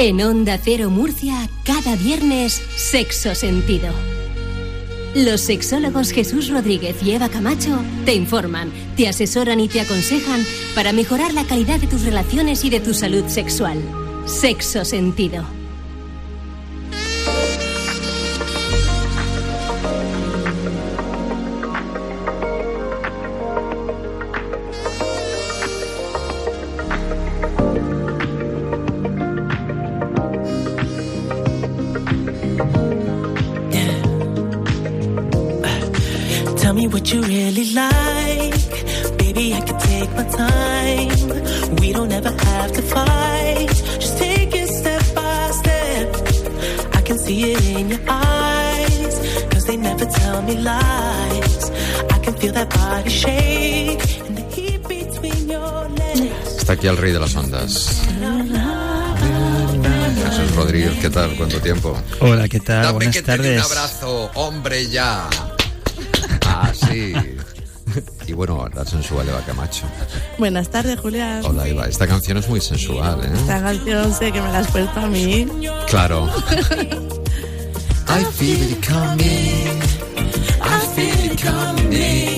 [0.00, 3.92] En Onda Cero Murcia, cada viernes, Sexo Sentido.
[5.16, 10.92] Los sexólogos Jesús Rodríguez y Eva Camacho te informan, te asesoran y te aconsejan para
[10.92, 13.82] mejorar la calidad de tus relaciones y de tu salud sexual.
[14.24, 15.57] Sexo Sentido.
[47.62, 49.20] In your eyes.
[49.50, 51.70] Cause they never tell me lies.
[52.10, 54.02] I can feel that body shake.
[54.26, 56.58] And the heat between your legs.
[56.58, 58.02] Está aquí el rey de las ondas.
[60.24, 61.34] Jesús Rodríguez, ¿qué tal?
[61.36, 61.96] ¿Cuánto tiempo?
[62.20, 62.82] Hola, ¿qué tal?
[62.82, 63.58] Dame Buenas que te tardes.
[63.66, 65.28] un abrazo, hombre, ya.
[66.46, 67.12] Ah, sí.
[68.26, 69.86] Y bueno, la sensual Eva Camacho.
[70.38, 71.40] Buenas tardes, Julián.
[71.44, 71.86] Hola, Eva.
[71.86, 73.30] Esta canción es muy sensual, ¿eh?
[73.34, 75.46] Esta canción sé que me la has puesto a mí.
[75.88, 76.28] Claro.
[78.10, 79.82] I feel it coming.
[80.62, 82.37] I feel it coming.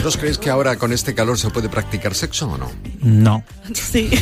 [0.00, 2.72] ¿Vosotros creéis que ahora con este calor se puede practicar sexo o no?
[3.02, 3.44] No.
[3.74, 4.10] Sí.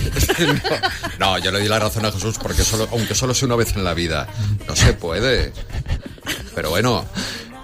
[1.20, 3.74] No, yo le di la razón a Jesús porque solo, aunque solo sea una vez
[3.76, 4.26] en la vida,
[4.68, 5.52] no se puede.
[6.54, 7.04] Pero bueno,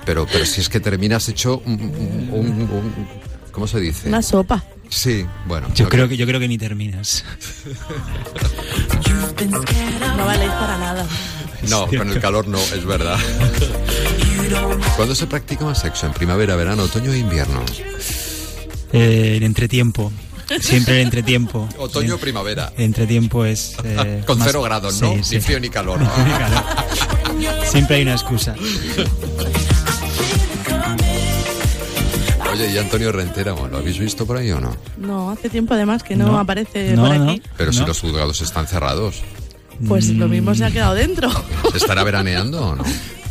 [0.04, 3.08] pero, pero si es que terminas hecho un, un- un-
[3.52, 4.08] ¿cómo se dice?
[4.08, 4.62] Una sopa.
[4.88, 5.68] Sí, bueno.
[5.74, 7.24] Yo creo que yo creo que ni terminas.
[10.16, 11.06] No valéis para nada.
[11.70, 13.18] No, con el calor no, es verdad.
[14.96, 16.06] ¿Cuándo se practica más sexo?
[16.06, 17.62] ¿En primavera, verano, otoño e invierno?
[18.92, 20.12] Eh, el entretiempo.
[20.60, 21.66] Siempre el entretiempo.
[21.78, 22.72] Otoño o primavera.
[22.76, 23.74] El entretiempo es.
[23.82, 25.10] eh, Con más- cero grados, ¿no?
[25.12, 25.40] Sí, Ni sí.
[25.40, 25.98] frío ni calor.
[27.70, 28.54] Siempre hay una excusa.
[32.52, 34.76] Oye, ¿y Antonio Rentera, lo habéis visto por ahí o no?
[34.96, 36.38] No, hace tiempo además que no, No.
[36.38, 37.30] aparece No, por no.
[37.30, 37.42] aquí.
[37.56, 39.22] Pero si los juzgados están cerrados,
[39.88, 40.54] Pues lo mismo Mm.
[40.54, 41.30] se ha quedado dentro.
[41.74, 42.84] ¿estará veraneando o no?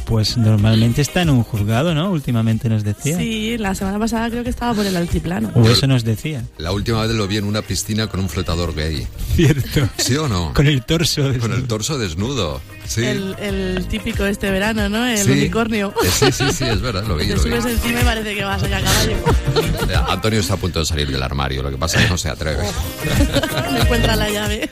[0.06, 2.12] Pues normalmente está en un juzgado, ¿no?
[2.12, 3.18] Últimamente nos decía.
[3.18, 5.50] Sí, la semana pasada creo que estaba por el altiplano.
[5.56, 6.44] O eso nos decía.
[6.58, 9.08] La última vez lo vi en una piscina con un flotador gay.
[9.36, 9.88] Cierto.
[9.98, 10.54] ¿Sí o no?
[10.54, 11.24] Con el torso.
[11.40, 12.60] Con el torso desnudo.
[12.86, 13.02] Sí.
[13.06, 15.06] El, el típico este verano, ¿no?
[15.08, 15.32] El Sí.
[15.32, 15.94] unicornio.
[16.04, 17.28] Eh, Sí, sí, sí, es verdad, lo vi.
[17.28, 17.50] Te Lo vi.
[17.52, 19.12] subes encima y parece que vas allá a caballo.
[19.90, 22.18] Eh, Antonio está a punto de salir del armario, lo que pasa es que no
[22.18, 22.64] se atreve.
[23.72, 24.70] No encuentra la llave.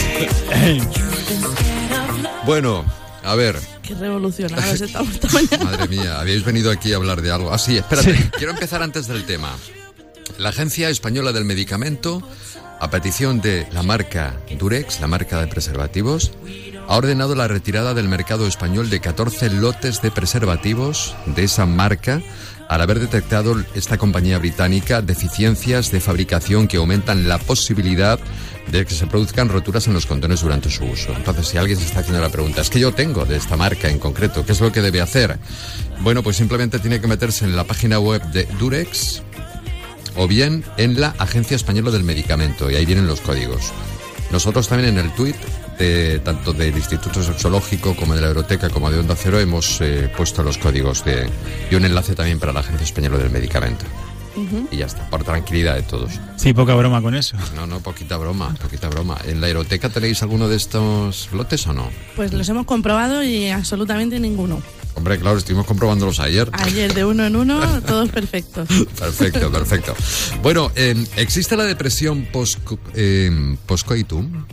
[2.46, 2.84] Bueno,
[3.22, 5.64] a ver, Qué revolucionados estamos esta mañana.
[5.64, 7.52] madre mía, habéis venido aquí a hablar de algo.
[7.52, 9.54] Ah, sí, espérate, quiero empezar antes del tema.
[10.38, 12.22] La Agencia Española del Medicamento,
[12.80, 16.32] a petición de la marca Durex, la marca de preservativos,
[16.90, 22.20] ha ordenado la retirada del mercado español de 14 lotes de preservativos de esa marca
[22.68, 28.18] al haber detectado esta compañía británica deficiencias de fabricación que aumentan la posibilidad
[28.72, 31.12] de que se produzcan roturas en los condones durante su uso.
[31.14, 33.88] Entonces, si alguien se está haciendo la pregunta, es que yo tengo de esta marca
[33.88, 35.38] en concreto, ¿qué es lo que debe hacer?
[36.00, 39.22] Bueno, pues simplemente tiene que meterse en la página web de Durex,
[40.16, 43.72] o bien en la Agencia Española del Medicamento, y ahí vienen los códigos.
[44.32, 45.36] Nosotros también en el tuit,
[45.80, 50.12] de, tanto del Instituto Sexológico como de la Euroteca como de Onda Cero, hemos eh,
[50.14, 51.28] puesto los códigos de,
[51.70, 53.86] y un enlace también para la Agencia Española del Medicamento.
[54.70, 56.12] Y ya está, por tranquilidad de todos.
[56.36, 57.36] Sí, poca broma con eso.
[57.56, 59.18] No, no, poquita broma, poquita broma.
[59.26, 61.90] ¿En la Aeroteca tenéis alguno de estos lotes o no?
[62.16, 64.62] Pues los hemos comprobado y absolutamente ninguno.
[64.94, 66.48] Hombre, claro, estuvimos comprobándolos ayer.
[66.52, 68.68] Ayer de uno en uno, todos perfectos.
[68.98, 69.94] Perfecto, perfecto.
[70.42, 72.60] Bueno, eh, ¿existe la depresión post,
[72.94, 74.44] eh, postcoitum?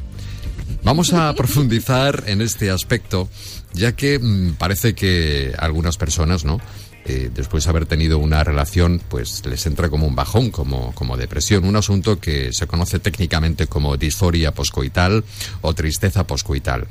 [0.87, 3.27] Vamos a profundizar en este aspecto,
[3.73, 6.61] ya que mm, parece que algunas personas, ¿no?
[7.03, 11.17] Eh, después de haber tenido una relación, pues les entra como un bajón, como, como
[11.17, 15.25] depresión, un asunto que se conoce técnicamente como disforia poscoital
[15.59, 16.87] o tristeza poscoital.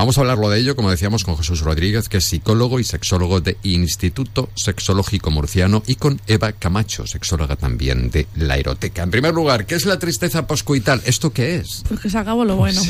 [0.00, 3.42] Vamos a hablarlo de ello, como decíamos, con Jesús Rodríguez, que es psicólogo y sexólogo
[3.42, 9.02] de Instituto Sexológico Murciano, y con Eva Camacho, sexóloga también de la Aeroteca.
[9.02, 11.02] En primer lugar, ¿qué es la tristeza poscoital?
[11.04, 11.84] ¿Esto qué es?
[11.86, 12.80] Pues que se acabó lo bueno.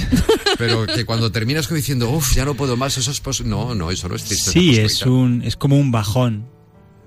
[0.56, 3.40] Pero que cuando terminas diciendo, uff, ya no puedo más, eso es pos...
[3.44, 6.46] No, no, eso no es tristeza Sí, es un es como un bajón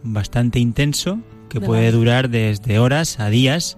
[0.04, 3.78] bastante intenso que De puede durar desde horas a días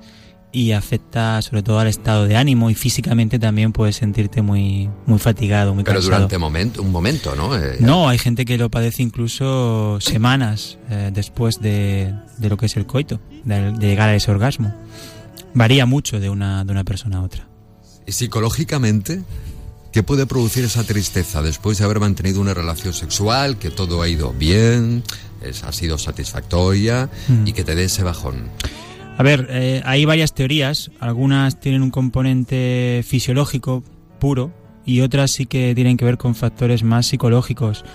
[0.55, 5.19] y afecta sobre todo al estado de ánimo y físicamente también puedes sentirte muy, muy
[5.19, 6.13] fatigado, muy Pero cansado.
[6.15, 7.57] durante momento, un momento, ¿no?
[7.57, 12.67] Eh, No, hay gente que lo padece incluso semanas eh, después de, de lo que
[12.67, 14.73] es el coito, de, de llegar a ese orgasmo.
[15.53, 17.47] Varía mucho de una, de una persona a otra.
[18.07, 19.23] Y psicológicamente,
[19.91, 24.07] ¿qué puede producir esa tristeza después de haber mantenido una relación sexual, que todo ha
[24.07, 25.03] ido bien,
[25.41, 27.47] es, ha sido satisfactoria Mm.
[27.47, 28.49] y que te dé ese bajón?
[29.17, 30.91] A ver, eh, hay varias teorías.
[30.99, 33.83] Algunas tienen un componente fisiológico
[34.19, 34.51] puro
[34.85, 37.85] y otras sí que tienen que ver con factores más psicológicos.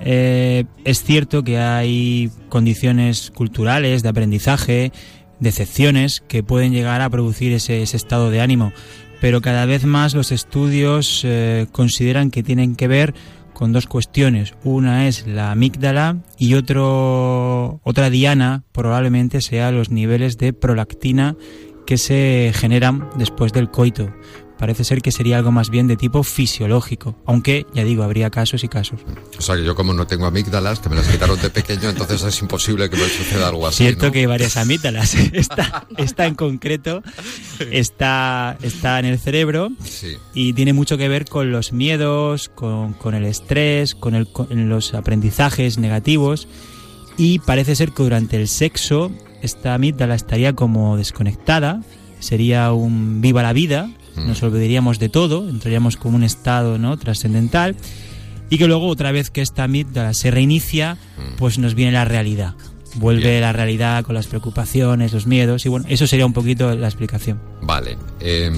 [0.00, 4.92] Eh, es cierto que hay condiciones culturales, de aprendizaje,
[5.40, 8.72] decepciones que pueden llegar a producir ese, ese estado de ánimo,
[9.20, 13.14] pero cada vez más los estudios eh, consideran que tienen que ver
[13.60, 14.54] con dos cuestiones.
[14.64, 21.36] Una es la amígdala y otro, otra diana probablemente sea los niveles de prolactina
[21.86, 24.14] que se generan después del coito.
[24.60, 28.62] Parece ser que sería algo más bien de tipo fisiológico, aunque ya digo, habría casos
[28.62, 29.00] y casos.
[29.38, 32.22] O sea, que yo como no tengo amígdalas, que me las quitaron de pequeño, entonces
[32.22, 34.12] es imposible que me suceda algo así, Cierto ¿no?
[34.12, 35.14] que hay varias amígdalas.
[35.32, 37.02] Esta, esta en concreto
[37.70, 40.16] está, está en el cerebro Sí.
[40.34, 44.68] y tiene mucho que ver con los miedos, con, con el estrés, con, el, con
[44.68, 46.48] los aprendizajes negativos
[47.16, 49.10] y parece ser que durante el sexo
[49.42, 51.82] esta amígdala estaría como desconectada,
[52.18, 53.90] sería un viva la vida,
[54.26, 57.76] nos olvidaríamos de todo, entraríamos como un estado no trascendental
[58.48, 60.96] y que luego otra vez que esta amígdala se reinicia,
[61.38, 62.54] pues nos viene la realidad.
[62.96, 63.42] Vuelve Bien.
[63.42, 67.40] la realidad con las preocupaciones, los miedos y bueno, eso sería un poquito la explicación.
[67.62, 67.96] Vale.
[68.18, 68.50] eh,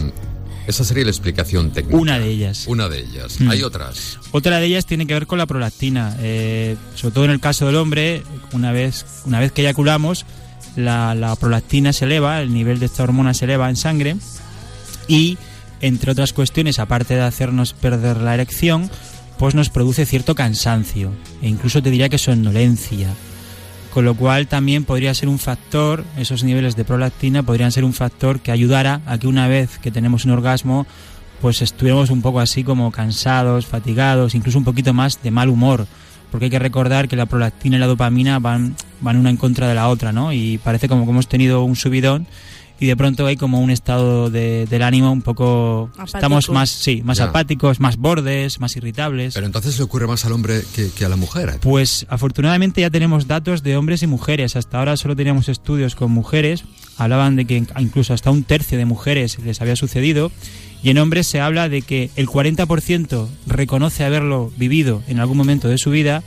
[0.67, 1.97] esa sería la explicación técnica.
[1.99, 2.67] Una de ellas.
[2.69, 3.41] Una de ellas.
[3.41, 3.51] Mm.
[3.51, 4.19] Hay otras.
[4.31, 6.17] Otra de ellas tiene que ver con la prolactina.
[6.21, 8.23] Eh, sobre todo en el caso del hombre,
[8.53, 10.25] una vez, una vez que eyaculamos,
[10.77, 14.17] la, la prolactina se eleva, el nivel de esta hormona se eleva en sangre
[15.09, 15.37] y,
[15.83, 18.89] entre otras cuestiones, aparte de hacernos perder la erección,
[19.39, 21.13] pues nos produce cierto cansancio
[21.43, 23.09] e incluso te diría que somnolencia.
[23.93, 27.93] Con lo cual también podría ser un factor, esos niveles de prolactina podrían ser un
[27.93, 30.87] factor que ayudara a que una vez que tenemos un orgasmo,
[31.43, 35.87] pues estuviéramos un poco así como cansados, fatigados, incluso un poquito más de mal humor.
[36.31, 39.69] Porque hay que recordar que la prolactina y la dopamina van, van una en contra
[39.69, 40.33] de la otra, ¿no?
[40.33, 42.27] Y parece como que hemos tenido un subidón
[42.83, 45.89] y de pronto hay como un estado de, del ánimo un poco...
[45.95, 46.19] Apático.
[46.19, 47.27] Estamos más, sí, más Ya.
[47.27, 49.35] apáticos, más bordes, más irritables.
[49.35, 51.59] Pero entonces le ocurre más al hombre que, que a la mujer.
[51.61, 54.57] Pues afortunadamente ya tenemos datos de hombres y mujeres.
[54.57, 56.65] Hasta ahora solo teníamos estudios con mujeres.
[56.97, 60.33] Hablaban de que incluso hasta un tercio de mujeres les había sucedido.
[60.83, 65.69] Y en hombres se habla de que el 40% reconoce haberlo vivido en algún momento
[65.69, 66.25] de su vida,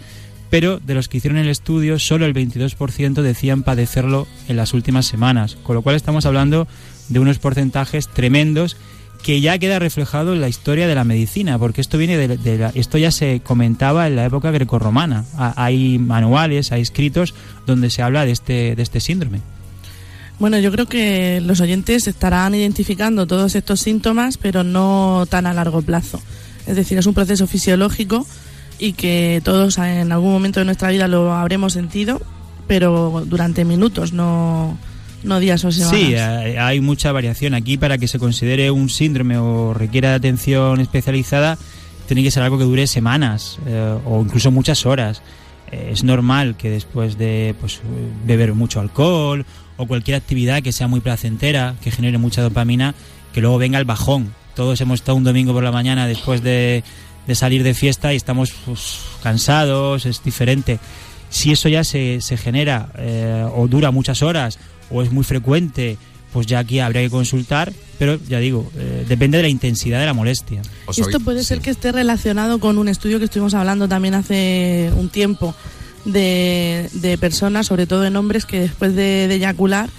[0.49, 5.05] pero de los que hicieron el estudio, solo el 22% decían padecerlo en las últimas
[5.05, 5.57] semanas.
[5.63, 6.67] Con lo cual estamos hablando
[7.09, 8.77] de unos porcentajes tremendos
[9.23, 12.57] que ya queda reflejado en la historia de la medicina, porque esto viene de, de
[12.59, 15.25] la- esto ya se comentaba en la época grecorromana.
[15.35, 17.33] Ha- Hay manuales, hay escritos
[17.65, 19.39] donde se habla de este, de este síndrome.
[20.37, 25.53] Bueno, yo creo que los oyentes estarán identificando todos estos síntomas, pero no tan a
[25.53, 26.21] largo plazo.
[26.67, 28.27] Es decir, es un proceso fisiológico
[28.79, 32.21] y que todos en algún momento de nuestra vida lo habremos sentido,
[32.67, 34.77] pero durante minutos, no,
[35.23, 35.99] no días o semanas.
[35.99, 40.15] Sí, hay hay mucha variación aquí para que se considere un síndrome o requiera de
[40.15, 41.57] atención especializada.
[42.07, 45.21] Tiene que ser algo que dure semanas eh, o incluso muchas horas.
[45.71, 47.81] Eh, es normal que después de pues,
[48.25, 49.45] beber mucho alcohol
[49.77, 52.93] o cualquier actividad que sea muy placentera, que genere mucha dopamina,
[53.33, 54.33] que luego venga el bajón.
[54.55, 56.83] Todos hemos estado un domingo por la mañana después de,
[57.27, 60.79] de salir de fiesta y estamos pues, cansados, es diferente.
[61.29, 65.97] Si eso ya se, se genera eh, o dura muchas horas o es muy frecuente,
[66.31, 70.05] pues ya aquí habría que consultar, pero ya digo, eh, depende de la intensidad de
[70.05, 70.61] la molestia.
[70.95, 71.45] Y esto puede sí.
[71.45, 75.55] ser que esté relacionado con un estudio que estuvimos hablando también hace un tiempo
[76.03, 79.89] de, de personas, sobre todo en hombres, que después de, de eyacular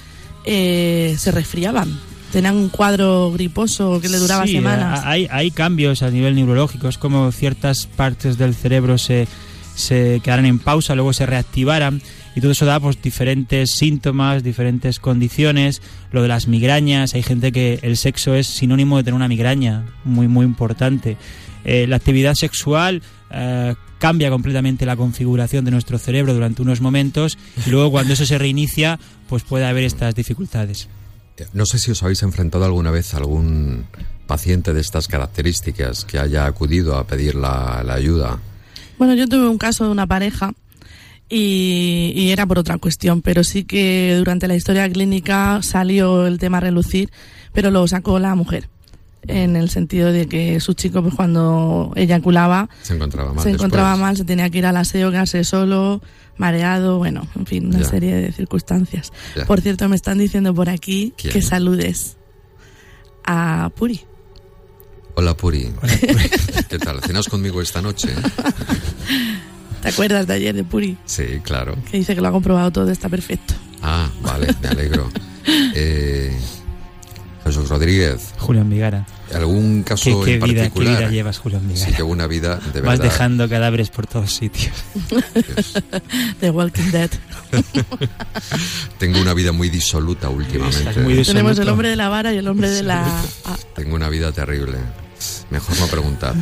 [0.44, 1.98] eh, se resfriaban.
[2.36, 5.00] Tenían un cuadro griposo que le duraba Sí, semanas.
[5.06, 9.26] Hay, hay cambios a nivel neurológico, es como ciertas partes del cerebro se,
[9.74, 12.02] se quedaran en pausa, luego se reactivaran
[12.34, 15.80] y todo eso da pues diferentes síntomas, diferentes condiciones.
[16.12, 19.86] Lo de las migrañas, hay gente que el sexo es sinónimo de tener una migraña,
[20.04, 21.16] muy muy importante.
[21.64, 23.00] Eh, la actividad sexual
[23.30, 28.26] eh, cambia completamente la configuración de nuestro cerebro durante unos momentos y luego cuando eso
[28.26, 30.90] se reinicia pues puede haber estas dificultades.
[31.52, 33.86] No sé si os habéis enfrentado alguna vez a algún
[34.26, 38.38] paciente de estas características que haya acudido a pedir la, ayuda.
[38.98, 40.52] Bueno, yo tuve un caso de una pareja
[41.28, 46.38] y, y era por otra cuestión, pero sí que durante la historia clínica salió el
[46.38, 47.10] tema a relucir,
[47.52, 48.68] pero lo sacó la mujer
[49.28, 53.42] en el sentido de que su chico pues cuando eyaculaba Se encontraba mal.
[53.42, 54.00] se encontraba después.
[54.02, 56.00] mal, se tenía que ir al aseo, quedarse solo,
[56.36, 57.84] mareado, bueno, en fin, una Ya.
[57.88, 59.12] serie de circunstancias.
[59.36, 59.44] Ya.
[59.46, 61.32] Por cierto, me están diciendo por aquí ¿Quién?
[61.32, 62.16] que saludes
[63.24, 64.00] a Puri.
[65.14, 65.72] Hola, Puri.
[66.68, 67.00] ¿Qué tal?
[67.02, 68.08] ¿Cenas conmigo esta noche?
[69.82, 70.96] ¿Te acuerdas de ayer de Puri?
[71.04, 71.74] Sí, claro.
[71.90, 73.54] Que dice que lo ha comprobado todo, está perfecto.
[73.82, 75.08] Ah, vale, me alegro.
[75.46, 76.36] Eh,
[77.46, 79.06] Jesús Rodríguez, Julián Vigara.
[79.34, 80.98] ¿algún ¿Qué, caso qué en vida, qué particular?
[80.98, 81.96] vida llevas, Julián Sí, Vigara?
[81.96, 83.04] que una vida de Vas verdad.
[83.04, 84.74] dejando cadáveres por todos sitios.
[86.40, 87.10] The Walking Dead.
[88.98, 91.00] Tengo una vida muy disoluta últimamente.
[91.00, 93.22] Muy Tenemos el hombre de la vara y el hombre de la...
[93.44, 94.78] ah, Tengo una vida terrible.
[95.50, 96.34] Mejor no preguntar.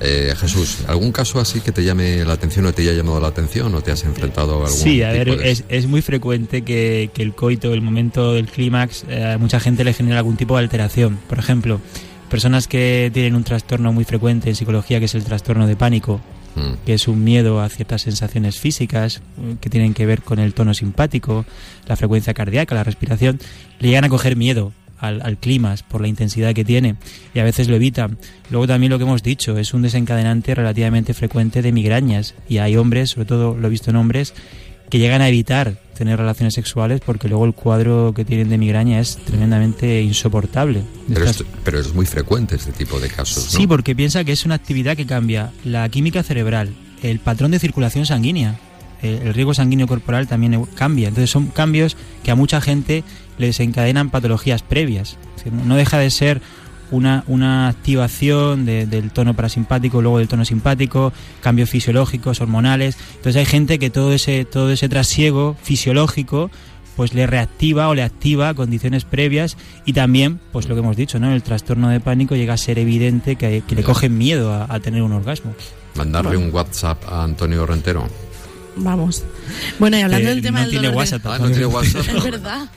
[0.00, 3.28] Eh, Jesús, ¿algún caso así que te llame la atención o te haya llamado la
[3.28, 6.62] atención o te has enfrentado a algún Sí, a ver, de- es, es muy frecuente
[6.62, 10.36] que, que el coito, el momento del clímax, eh, a mucha gente le genera algún
[10.36, 11.18] tipo de alteración.
[11.28, 11.80] Por ejemplo,
[12.30, 16.20] personas que tienen un trastorno muy frecuente en psicología, que es el trastorno de pánico,
[16.56, 20.38] Mm, que es un miedo a ciertas sensaciones físicas eh, que tienen que ver con
[20.38, 21.44] el tono simpático,
[21.86, 23.38] la frecuencia cardíaca, la respiración,
[23.78, 26.96] le llegan a coger miedo al, al clímax por la intensidad que tiene
[27.34, 28.18] y a veces lo evitan.
[28.50, 32.76] Luego también lo que hemos dicho, es un desencadenante relativamente frecuente de migrañas y hay
[32.76, 34.34] hombres, sobre todo lo he visto en hombres,
[34.90, 39.00] que llegan a evitar tener relaciones sexuales porque luego el cuadro que tienen de migraña
[39.00, 40.82] es tremendamente insoportable.
[41.08, 43.58] Pero, Estas- es, pero es muy frecuente este tipo de casos, ¿no?
[43.60, 46.70] Sí, porque piensa que es una actividad que cambia la química cerebral,
[47.02, 48.58] el patrón de circulación sanguínea,
[49.02, 51.08] eh, el riego sanguíneo corporal también cambia.
[51.08, 53.04] Entonces son cambios que a mucha gente
[53.38, 55.16] les desencadenan patologías previas.
[55.64, 56.40] No deja de ser
[56.90, 62.96] una, una activación de- del tono parasimpático, luego del tono simpático, cambios fisiológicos, hormonales.
[63.16, 66.50] Entonces hay gente que todo ese, todo ese trasiego fisiológico
[66.96, 71.20] pues le reactiva o le activa condiciones previas y también, pues lo que hemos dicho,
[71.20, 71.32] ¿no?
[71.32, 74.80] El trastorno de pánico llega a ser evidente que, que le cogen miedo a, a
[74.80, 75.54] tener un orgasmo.
[75.94, 78.08] Mandarle un WhatsApp a Antonio Rentero.
[78.78, 79.22] Vamos.
[79.78, 81.26] Bueno, y hablando Eh, del tema no del tiene dolor de- WhatsApp.
[81.26, 82.06] Ah, no tiene WhatsApp.
[82.16, 82.68] Es verdad.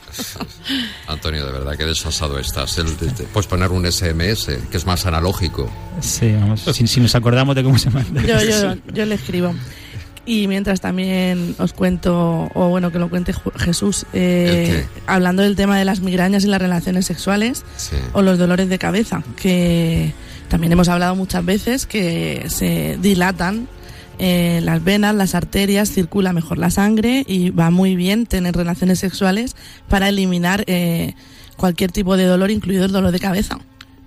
[1.07, 2.77] Antonio, de verdad, qué desfasado estás.
[2.77, 5.69] El- te- te- puedes poner un SMS, que es más analógico.
[6.01, 8.21] Sí, vamos, si, si nos acordamos de cómo se manda.
[8.21, 9.53] Yo, yo, yo le escribo.
[10.23, 15.55] Y mientras también os cuento, o bueno, que lo cuente Jesús, eh, ¿El hablando del
[15.55, 17.95] tema de las migrañas y las relaciones sexuales Sí.
[18.13, 20.13] o los dolores de cabeza, que
[20.47, 23.67] también hemos hablado muchas veces que se dilatan
[24.19, 28.99] eh, las venas, las arterias, circula mejor la sangre y va muy bien tener relaciones
[28.99, 29.55] sexuales
[29.89, 31.15] para eliminar eh,
[31.57, 33.59] cualquier tipo de dolor, incluido el dolor de cabeza.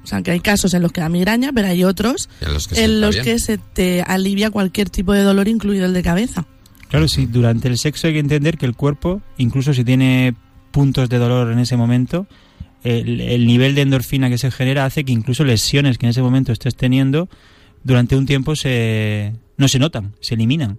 [0.02, 2.68] O sea, que hay casos en los que da migraña, pero hay otros En los
[2.68, 3.24] que se en está los bien.
[3.24, 6.46] que se te alivia cualquier tipo de dolor, incluido el de cabeza.
[6.88, 10.34] Claro, sí, durante el sexo hay que entender que el cuerpo, incluso si tiene
[10.70, 12.26] puntos de dolor en ese momento,
[12.84, 16.20] el, el nivel de endorfina que se genera hace que incluso lesiones que en ese
[16.22, 17.28] momento estés teniendo,
[17.82, 20.78] durante un tiempo se, no se notan, se eliminan.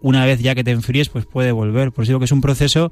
[0.00, 1.92] Una vez ya que te enfríes, pues puede volver.
[1.92, 2.90] Por eso digo que es un proceso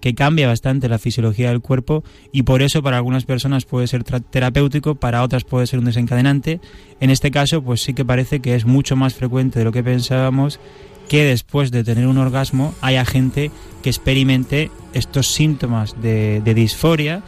[0.00, 4.04] que cambia bastante la fisiología del cuerpo y por eso para algunas personas puede ser
[4.04, 6.60] terapéutico, para otras puede ser un desencadenante.
[7.00, 9.82] En este caso, pues sí que parece que es mucho más frecuente de lo que
[9.82, 10.60] pensábamos
[11.08, 13.50] que después de tener un orgasmo haya gente
[13.82, 17.22] que experimente estos síntomas de, de disforia,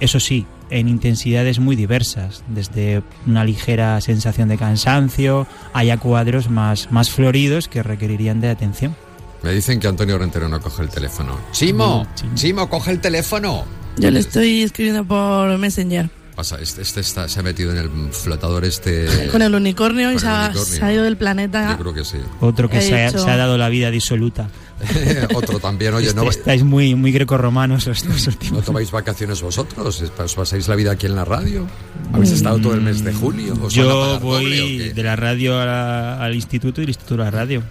[0.00, 6.90] eso sí, en intensidades muy diversas, desde una ligera sensación de cansancio, haya cuadros más,
[6.90, 8.96] más floridos que requerirían de atención.
[9.42, 11.38] Me dicen que Antonio Rentero no coge el teléfono.
[11.52, 12.06] ¡Chimo!
[12.14, 12.34] Chimo.
[12.34, 13.64] ¡Chimo, coge el teléfono!
[13.98, 17.90] Yo le estoy escribiendo por Messenger Pasa, este, este está- se ha metido en el
[18.12, 19.28] flotador este...
[19.32, 20.64] con el unicornio y Con se el ha, unicornio.
[20.76, 21.70] se ha ido del planeta.
[21.70, 22.18] Yo creo que sí.
[22.40, 24.50] Otro que se ha, dicho- se ha dado la vida disoluta.
[25.34, 28.64] Otro también, oye, no, Este- estáis muy, muy grecorromanos los dos ¿no últimos.
[28.66, 30.02] tomáis vacaciones vosotros?
[30.18, 31.66] ¿Os pasáis la vida aquí en la radio?
[32.12, 36.22] ¿Habéis estado todo el mes de a Yo doble voy de la radio a la-
[36.22, 37.62] al instituto y del instituto a la radio.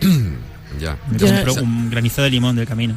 [0.80, 0.96] Ya.
[1.08, 2.96] Me Yo- compro un granizo de limón del camino.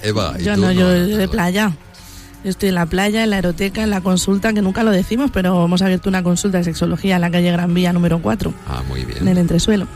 [0.00, 0.60] Eva, ¿y Yo tú?
[0.60, 1.30] no, yo de no.
[1.30, 1.72] playa.
[2.44, 5.30] Yo estoy en la playa, en la aeroteca, en la consulta, que nunca lo decimos,
[5.32, 8.82] pero hemos abierto una consulta de sexología en la calle Gran Vía número 4, Ah,
[8.88, 9.38] muy en el bien.
[9.38, 9.86] entresuelo.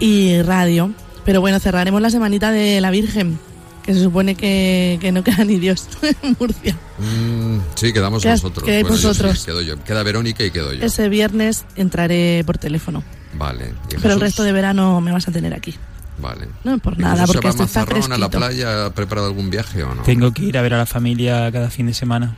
[0.00, 0.90] Y radio.
[1.24, 3.38] Pero bueno, cerraremos la semanita de la Virgen,
[3.82, 5.86] que se supone que, que no queda ni Dios
[6.22, 6.74] en Murcia.
[6.98, 8.64] Mm, sí, quedamos Quedas- nosotros.
[8.64, 9.44] quedáis Bueno, yo sí, vosotros.
[9.44, 9.82] quedo yo.
[9.84, 10.84] Queda Verónica y quedo yo.
[10.84, 13.02] Ese viernes entraré por teléfono,
[13.38, 13.66] Vale.
[13.90, 15.74] ¿Y pero el resto de verano me vas a tener aquí.
[16.18, 16.48] Vale.
[16.64, 18.86] No por ¿Y nada, Jesús porque se va esto a está Mazarrón, a la playa?
[18.86, 20.02] ¿Ha preparado algún viaje o no?
[20.02, 22.34] Tengo que ir a ver a la familia cada fin de semana.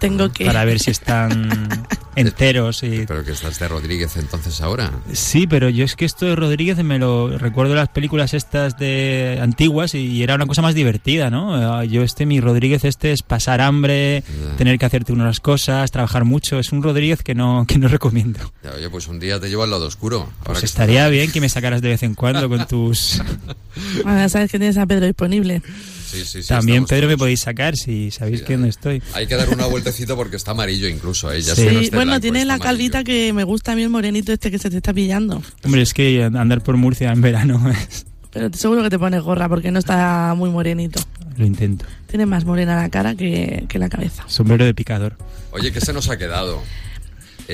[0.00, 0.46] Tengo que...
[0.46, 1.68] Para ver si están
[2.16, 2.82] enteros.
[2.82, 3.04] Y...
[3.06, 4.90] Pero que estás de Rodríguez entonces ahora.
[5.12, 9.38] Sí, pero yo es que esto de Rodríguez me lo recuerdo las películas estas de
[9.42, 11.54] antiguas y era una cosa más divertida, ¿no?
[11.54, 14.56] Ah, Yo este, mi Rodríguez este es pasar hambre, Ya.
[14.56, 16.58] tener que hacerte unas cosas, trabajar mucho.
[16.58, 18.40] Es un Rodríguez que no, que no recomiendo.
[18.64, 20.20] Ya, oye, pues un día te llevo al lado oscuro.
[20.20, 23.20] Ahora Pues estaría estás- bien que me sacaras de vez en cuando con tus...
[24.04, 25.62] Ahora sabes que tienes a Pedro disponible.
[26.10, 27.18] Sí, sí, sí, También Pedro me todos.
[27.20, 29.02] podéis sacar si sabéis Sí, que hay- no estoy.
[29.14, 31.40] Hay que dar una vueltecita porque está amarillo incluso, ¿eh?
[31.42, 31.62] Ya Sí.
[31.64, 33.26] no bueno, blanco, tiene la calvita amarillo.
[33.26, 35.42] que me gusta a mí el morenito este que se te está pillando.
[35.64, 39.48] Hombre, es que andar por Murcia en verano es- Pero seguro que te pones gorra
[39.48, 41.00] porque no está muy morenito.
[41.36, 41.84] lo intento.
[42.06, 44.24] Tiene más morena la cara que, que la cabeza.
[44.26, 45.16] Sombrero de picador.
[45.52, 46.60] Oye, ¿qué se nos ha quedado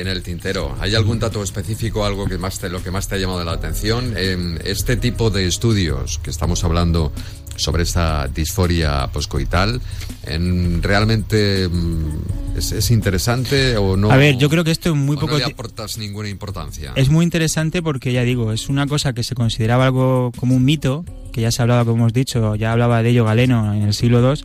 [0.01, 0.77] en el tintero?
[0.81, 3.53] ¿Hay algún dato específico, algo que más te, lo que más te ha llamado la
[3.53, 4.17] atención?
[4.17, 7.13] En este tipo de estudios que estamos hablando
[7.57, 9.81] sobre esta disforia poscoital,
[10.25, 14.11] en, ¿realmente mm, es, es interesante o no?
[14.11, 16.93] A ver, yo creo que esto en muy poco no le aportas ninguna importancia.
[16.97, 20.65] Es muy interesante porque ya digo, es una cosa que se consideraba algo como un
[20.65, 23.95] mito, que ya se hablaba, como hemos dicho, ya hablaba de ello Galeno en el
[23.95, 24.43] siglo II,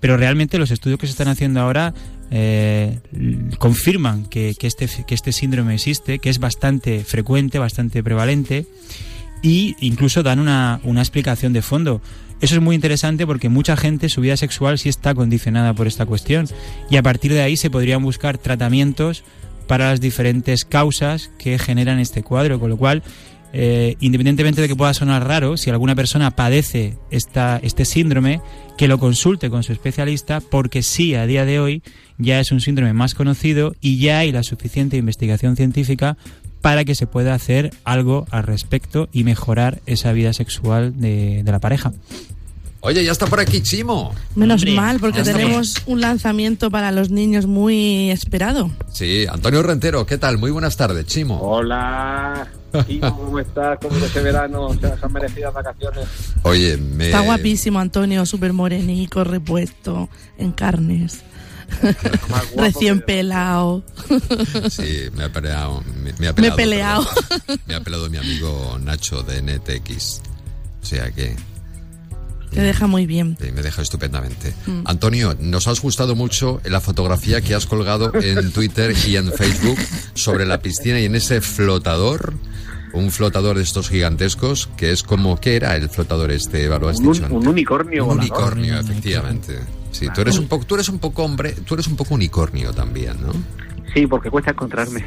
[0.00, 1.94] pero realmente los estudios que se están haciendo ahora
[2.30, 2.98] eh,
[3.58, 8.66] confirman que, que este, que este síndrome existe, que es bastante frecuente, bastante prevalente,
[9.42, 12.00] y incluso dan una, una explicación de fondo.
[12.40, 16.06] Eso es muy interesante porque mucha gente su vida sexual sí está condicionada por esta
[16.06, 16.46] cuestión
[16.88, 19.24] y a partir de ahí se podrían buscar tratamientos
[19.66, 23.02] para las diferentes causas que generan este cuadro, con lo cual,
[23.52, 28.40] eh, independientemente de que pueda sonar raro, si alguna persona padece esta, este síndrome,
[28.78, 31.82] que lo consulte con su especialista, porque sí, a día de hoy
[32.18, 36.16] ya es un síndrome más conocido y ya hay la suficiente investigación científica
[36.60, 41.52] para que se pueda hacer algo al respecto y mejorar esa vida sexual de, de
[41.52, 41.92] la pareja.
[42.82, 44.14] Oye, ya está por aquí Chimo.
[44.34, 48.70] Menos Hombre, mal, porque tenemos un lanzamiento para los niños muy esperado.
[48.90, 50.38] Sí, Antonio Rentero, ¿qué tal?
[50.38, 51.38] Muy buenas tardes, Chimo.
[51.42, 52.48] Hola,
[53.00, 53.78] ¿cómo estás?
[53.80, 56.06] ¿Cómo ese verano se han merecidas vacaciones?
[56.42, 57.06] Oye, me...
[57.06, 60.08] Está guapísimo, Antonio, súper morenico, repuesto,
[60.38, 61.20] en carnes,
[62.56, 63.82] recién que- pelado.
[64.70, 65.82] Sí, me ha peleado.
[66.02, 67.06] Me, me ha Me he peleado.
[67.66, 70.20] Me ha peleado mi amigo Nacho de NTX.
[70.82, 71.36] O sea que
[72.50, 73.36] Te deja muy bien.
[73.54, 74.52] me deja estupendamente.
[74.66, 74.80] Mm.
[74.84, 79.78] Antonio, nos has gustado mucho la fotografía que has colgado en Twitter y en Facebook
[80.14, 82.34] sobre la piscina y en ese flotador.
[82.92, 86.78] Un flotador de estos gigantescos, que es como, ¿qué era el flotador este, Eva?
[86.80, 87.48] Lo has Un, dicho un antes.
[87.48, 88.30] unicornio Un volador.
[88.34, 89.60] unicornio, efectivamente.
[89.92, 92.72] Sí, tú eres un poco, tú eres un poco hombre, tú eres un poco unicornio
[92.72, 93.32] también, ¿no?
[93.94, 95.04] Sí, porque cuesta encontrarme.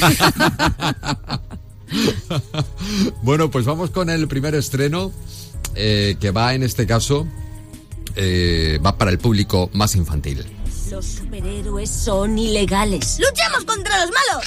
[3.22, 5.12] Bueno, pues vamos con el primer estreno,
[5.74, 7.26] eh, que va en este caso,
[8.14, 10.44] eh, va para el público más infantil.
[10.90, 13.18] Los superhéroes son ilegales.
[13.18, 14.46] ¡Luchemos contra los malos!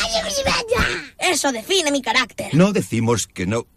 [1.20, 2.54] Eso define mi carácter.
[2.54, 3.68] No decimos que no.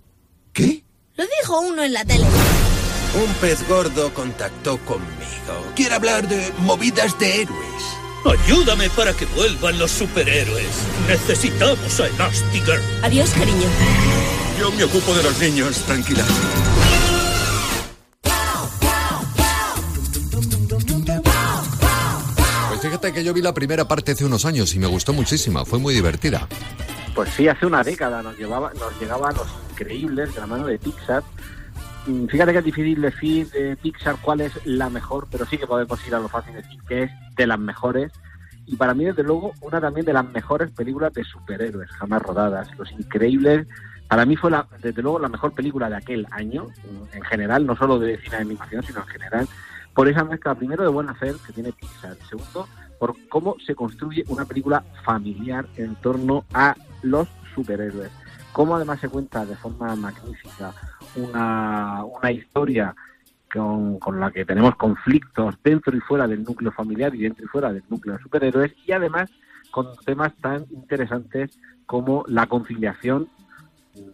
[0.53, 0.85] ¿Qué?
[1.17, 2.25] Lo dijo uno en la tele.
[3.15, 5.73] Un pez gordo contactó conmigo.
[5.75, 7.83] Quiere hablar de movidas de héroes.
[8.25, 10.69] Ayúdame para que vuelvan los superhéroes.
[11.09, 12.81] Necesitamos a Elastigirl.
[13.03, 13.67] Adiós, cariño.
[14.59, 16.25] Yo me ocupo de los niños, tranquila.
[23.11, 25.93] Que yo vi la primera parte hace unos años y me gustó muchísimo, fue muy
[25.93, 26.47] divertida.
[27.17, 30.67] Pues sí, hace una década nos llevaba, nos llegaba a los increíbles de la mano
[30.67, 31.25] de Pixar.
[32.07, 35.67] Mm, Fíjate que es difícil decir de Pixar cuál es la mejor, pero sí que
[35.67, 38.13] podemos ir a lo fácil decir que es de las mejores.
[38.67, 42.69] Y para mí, desde luego, una también de las mejores películas de superhéroes jamás rodadas.
[42.79, 43.67] Los Increíbles,
[44.09, 47.67] para mí fue, la, desde luego, la mejor película de aquel año, mm, en general,
[47.67, 49.49] no solo de cine de animación, sino en general,
[49.93, 52.17] por esa mezcla, primero, de buen hacer que tiene Pixar.
[52.31, 52.69] Segundo,
[53.03, 58.13] por cómo se construye una película familiar en torno a los superhéroes.
[58.53, 60.73] Cómo además se cuenta de forma magnífica
[61.17, 62.95] una, una historia
[63.53, 67.49] con, con la que tenemos conflictos dentro y fuera del núcleo familiar y dentro y
[67.49, 69.33] fuera del núcleo de superhéroes y además
[69.73, 73.29] con temas tan interesantes como la conciliación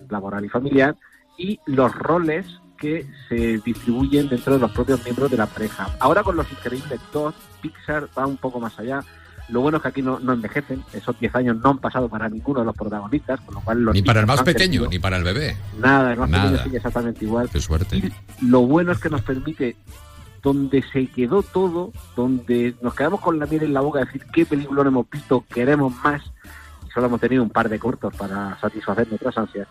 [0.08, 0.96] laboral y familiar
[1.36, 5.88] y los roles que se distribuyen dentro de los propios miembros de la pareja.
[6.00, 9.00] Ahora con Los Increíbles 2, Pixar va un poco más allá.
[9.48, 12.28] Lo bueno es que aquí no, no envejecen, esos 10 años no han pasado para
[12.28, 15.16] ninguno de los protagonistas, con lo cual los Ni para el más pequeño, ni para
[15.16, 15.56] el bebé.
[15.78, 16.44] Nada, el más Nada.
[16.44, 17.48] pequeño sigue exactamente igual.
[17.50, 17.96] Qué suerte.
[17.96, 18.12] Y
[18.42, 19.76] lo bueno es que nos permite,
[20.42, 24.44] donde se quedó todo, donde nos quedamos con la miel en la boca, decir qué
[24.44, 26.22] película hemos visto, queremos más,
[26.86, 29.66] y solo hemos tenido un par de cortos para satisfacer nuestras ansias.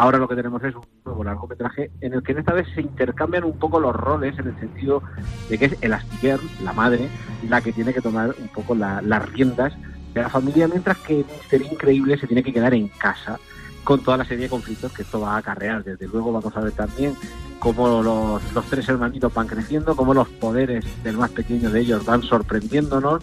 [0.00, 3.44] Ahora lo que tenemos es un nuevo largometraje en el que esta vez se intercambian
[3.44, 5.02] un poco los roles en el sentido
[5.50, 7.06] de que es el astiller, la madre,
[7.46, 9.74] la que tiene que tomar un poco la- las riendas
[10.14, 13.38] de la familia, mientras que Mister Increíble se tiene que quedar en casa
[13.84, 15.84] con toda la serie de conflictos que esto va a acarrear.
[15.84, 17.12] Desde luego vamos a ver también
[17.58, 22.06] cómo los, los tres hermanitos van creciendo, cómo los poderes del más pequeño de ellos
[22.06, 23.22] van sorprendiéndonos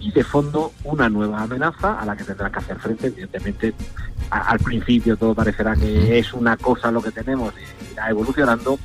[0.00, 3.06] y de fondo una nueva amenaza a la que tendrá que hacer frente.
[3.08, 3.74] Evidentemente,
[4.30, 8.78] al principio todo parecerá que es una cosa lo que tenemos y irá evolucionando.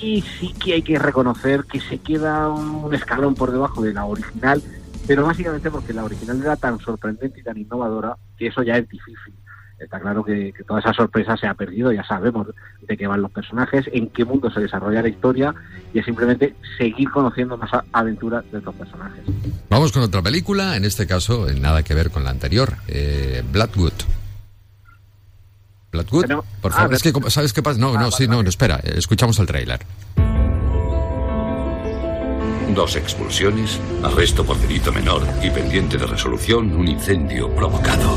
[0.00, 4.04] Y sí que hay que reconocer que se queda un escalón por debajo de la
[4.04, 4.62] original,
[5.06, 8.88] pero básicamente porque la original era tan sorprendente y tan innovadora que eso ya es
[8.88, 9.34] difícil.
[9.78, 12.46] Está claro que, que toda esa sorpresa se ha perdido, ya sabemos
[12.80, 15.54] de qué van los personajes, en qué mundo se desarrolla la historia
[15.92, 19.22] y es simplemente seguir conociendo más aventuras de estos personajes.
[19.68, 23.42] Vamos con otra película, en este caso eh, nada que ver con la anterior, eh,
[23.50, 23.92] Bloodwood.
[25.92, 28.42] Bloodwood, Tenemos- por ah, favor, es que sabes qué pasa, no, Ah, no, sí, no,
[28.42, 29.80] no, espera, eh, escuchamos el tráiler.
[32.74, 38.16] Dos expulsiones, arresto por delito menor y pendiente de resolución un incendio provocado.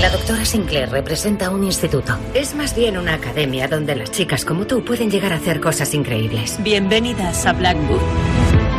[0.00, 2.16] La doctora Sinclair representa un instituto.
[2.34, 5.94] Es más bien una academia donde las chicas como tú pueden llegar a hacer cosas
[5.94, 6.62] increíbles.
[6.62, 8.00] Bienvenidas a Blackwood.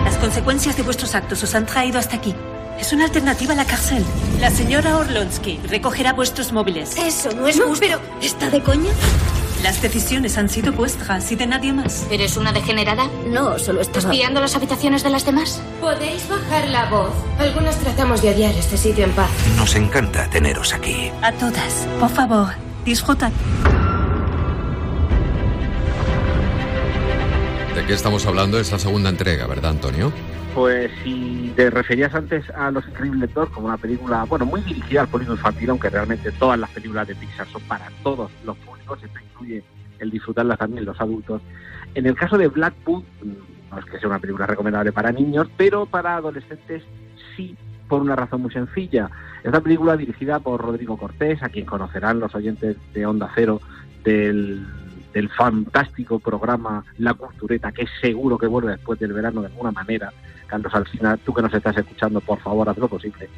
[0.03, 2.35] Las consecuencias de vuestros actos os han traído hasta aquí.
[2.79, 4.05] Es una alternativa a la cárcel.
[4.39, 6.95] La señora Orlonsky recogerá vuestros móviles.
[6.97, 7.77] Eso no es justo.
[7.79, 8.91] Pero, ¿está de coña?
[9.63, 12.07] Las decisiones han sido vuestras y de nadie más.
[12.11, 13.09] ¿Eres una degenerada?
[13.27, 14.13] No, solo estaba...
[14.13, 15.61] ¿Espiando las habitaciones de las demás?
[15.81, 17.11] Podéis bajar la voz.
[17.39, 19.29] Algunas tratamos de odiar este sitio en paz.
[19.57, 21.11] Nos encanta teneros aquí.
[21.21, 22.49] A todas, por favor,
[22.85, 23.31] disfrutad.
[27.75, 28.59] ¿De qué estamos hablando?
[28.59, 30.13] Es la segunda entrega, ¿verdad, Antonio?
[30.53, 35.01] Pues si te referías antes a Los Increíbles 2 como una película, bueno, muy dirigida
[35.01, 38.76] al público infantil, aunque realmente todas las películas de Pixar son para todos los públicos,
[38.95, 39.63] esto incluye
[39.99, 41.41] el disfrutarlas también los adultos.
[41.95, 45.47] En el caso de Blackwood, mm, no es que sea una película recomendable para niños,
[45.57, 46.83] pero para adolescentes
[47.35, 47.55] sí,
[47.87, 49.09] por una razón muy sencilla.
[49.43, 53.61] Esta película dirigida por Rodrigo Cortés, a quien conocerán los oyentes de Onda Cero
[54.03, 54.65] del,
[55.13, 60.11] del fantástico programa La Cultureta, que seguro que vuelve después del verano de alguna manera.
[60.47, 63.29] Carlos Alsina, tú que nos estás escuchando, por favor, haz lo posible.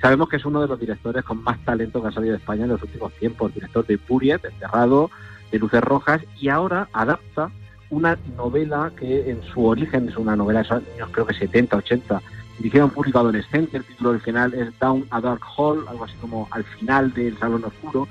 [0.00, 2.64] Sabemos que es uno de los directores con más talento que ha salido de España
[2.64, 5.10] en los últimos tiempos, director de Buriet, Enterrado,
[5.50, 7.50] de Luces Rojas, y ahora adapta
[7.90, 11.76] una novela que en su origen es una novela de esos años, creo que 70,
[11.76, 12.22] 80,
[12.58, 13.76] dirigida a un público adolescente.
[13.76, 17.64] El título original es Down a Dark Hall, algo así como al final del Salón
[17.64, 18.08] Oscuro.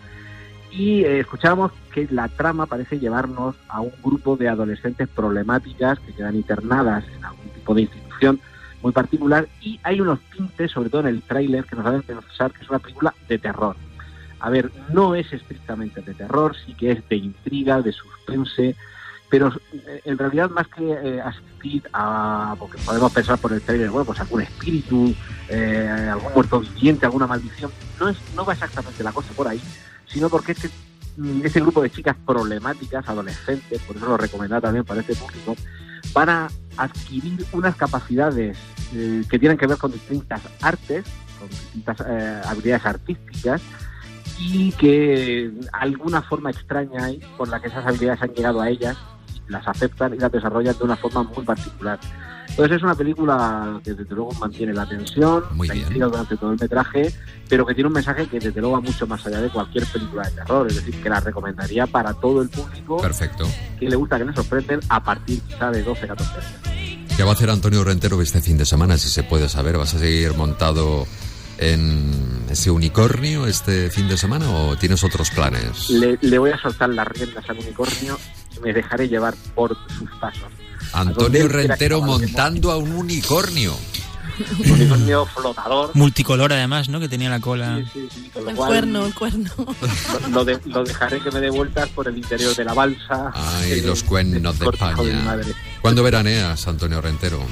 [0.72, 6.14] Y eh, escuchábamos que la trama parece llevarnos a un grupo de adolescentes problemáticas que
[6.14, 8.40] quedan internadas en algún tipo de institución
[8.84, 12.52] muy particular y hay unos tintes, sobre todo en el tráiler, que nos hacen pensar
[12.52, 13.76] que es una película de terror.
[14.40, 18.76] A ver, no es estrictamente de terror, sí que es de intriga, de suspense,
[19.30, 23.90] pero eh, en realidad más que eh, asistir a, porque podemos pensar por el trailer,
[23.90, 25.16] bueno, pues algún espíritu,
[25.48, 29.62] eh, algún muerto viviente, alguna maldición, no, es, no va exactamente la cosa por ahí,
[30.06, 30.70] sino porque este,
[31.18, 35.56] mm, este grupo de chicas problemáticas, adolescentes, por eso lo recomendaba también para este público,
[36.14, 38.58] van a adquirir unas capacidades
[38.94, 41.06] eh, que tienen que ver con distintas artes,
[41.40, 43.62] con distintas eh, habilidades artísticas,
[44.40, 48.98] y que alguna forma extraña hay por la que esas habilidades han llegado a ellas,
[49.48, 52.00] las aceptan y las desarrollan de una forma muy particular.
[52.50, 56.60] Entonces es una película que desde luego mantiene la tensión, la intriga durante todo el
[56.60, 57.14] metraje,
[57.50, 60.28] pero que tiene un mensaje que desde luego va mucho más allá de cualquier película
[60.28, 63.48] de terror, es decir, que la recomendaría para todo el público Perfecto.
[63.80, 67.08] que le gusta que le sorprenden a partir quizá de 12, 14 años.
[67.16, 69.78] ¿Qué va a hacer Antonio Rentero este fin de semana, si se puede saber?
[69.78, 71.06] ¿Vas a seguir montado
[71.60, 75.90] en ese unicornio este fin de semana o tienes otros planes?
[75.90, 78.18] Le, le voy a soltar las riendas al unicornio
[78.56, 80.52] y me dejaré llevar por sus pasos.
[80.94, 83.78] Antonio Rentero montando a un unicornio.
[84.66, 85.92] Un unicornio flotador.
[85.94, 87.00] Multicolor además, ¿no?
[87.00, 87.80] Que tenía la cola.
[87.94, 89.52] Sí, sí, con lo El cual cuerno, el cuerno.
[90.32, 93.32] Lo, de- dejaré que me dé vueltas por el interior de la balsa.
[93.36, 95.22] Ay, de- los cuernos de de España.
[95.24, 95.54] madre.
[95.82, 97.44] ¿Cuándo veraneas, Antonio Rentero?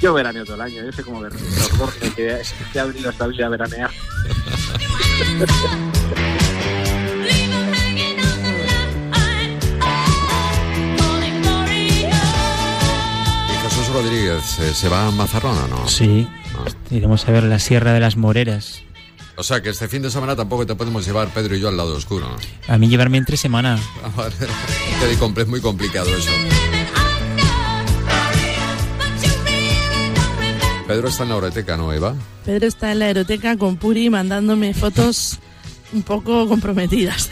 [0.00, 1.32] Yo veraneo todo el año, yo sé cómo ver.
[1.76, 2.40] Jorge, que,
[2.72, 3.90] que ha venido esta vida a veranear.
[14.74, 15.88] Se va a Mazarrón o no?
[15.88, 16.28] Sí.
[16.90, 18.82] Iremos a ver la Sierra de las Moreras.
[19.36, 21.76] O sea, que este fin de semana tampoco te podemos llevar Pedro y yo al
[21.76, 22.28] lado oscuro.
[22.66, 23.78] A mí llevarme entre semana.
[24.16, 24.28] Ah,
[25.36, 26.30] Es muy complicado eso.
[30.86, 32.14] Pedro está en la Oreteca, ¿no, Eva?
[32.44, 35.38] Pedro está en la aeroteca con Puri mandándome fotos
[35.92, 37.30] un poco comprometidas.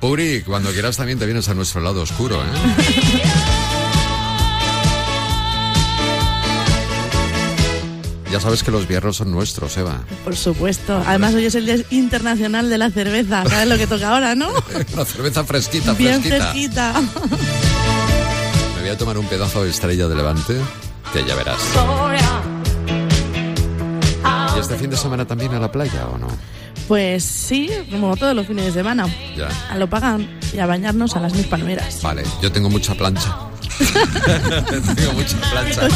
[0.00, 2.46] Puri, cuando quieras también te vienes a nuestro lado oscuro, ¿eh?
[8.30, 10.00] Ya sabes que los viernes son nuestros, Eva.
[10.24, 11.00] Por supuesto.
[11.06, 13.44] Además, hoy es el Día Internacional de la Cerveza.
[13.48, 14.48] ¿Sabes lo que toca ahora, no?
[14.94, 16.92] Una cerveza fresquita, Bien fresquita.
[16.92, 17.02] fresquita.
[18.74, 20.56] Me voy a tomar un pedazo de estrella de levante,
[21.12, 21.58] que ya verás.
[24.56, 26.26] ¿Y este fin de semana también a la playa o no?
[26.88, 29.06] Pues sí, como todos los fines de semana.
[29.36, 29.48] Ya.
[29.70, 32.00] A lo pagan y a bañarnos a las mil palmeras.
[32.02, 33.36] Vale, yo tengo mucha plancha.
[34.96, 35.88] tengo mucha plancha.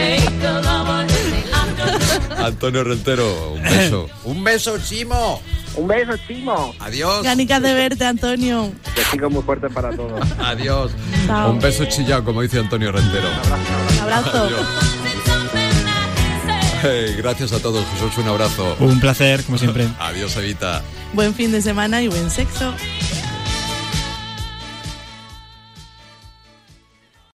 [2.38, 4.08] Antonio Rentero, un beso.
[4.24, 5.40] un beso, Chimo.
[5.76, 6.74] Un beso, Chimo.
[6.80, 7.22] Adiós.
[7.22, 8.72] Ganicas de verte, Antonio.
[8.96, 10.20] Besitos muy fuerte para todos.
[10.38, 10.90] Adiós.
[11.26, 11.50] Chao.
[11.52, 13.28] Un beso chillado, como dice Antonio Rentero.
[13.94, 14.48] Un abrazo.
[16.82, 18.74] Hey, gracias a todos, Jesús, un abrazo.
[18.80, 19.86] Un placer, como siempre.
[19.98, 20.82] Adiós, Evita.
[21.12, 22.72] Buen fin de semana y buen sexo.